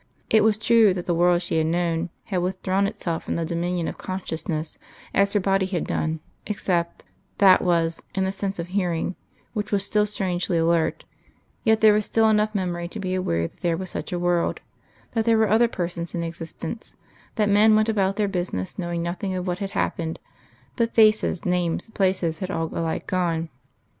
[0.31, 3.87] It was true that the world she had known had withdrawn itself from the dominion
[3.87, 4.79] of consciousness,
[5.13, 7.03] as her body had done, except,
[7.37, 9.15] that was, in the sense of hearing,
[9.53, 11.05] which was still strangely alert;
[11.63, 14.59] yet there was still enough memory to be aware that there was such a world
[15.11, 16.95] that there were other persons in existence;
[17.35, 20.19] that men went about their business, knowing nothing of what had happened;
[20.77, 23.49] but faces, names, places had all alike gone.